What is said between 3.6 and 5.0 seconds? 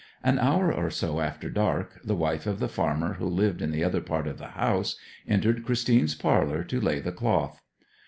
in the other part of the house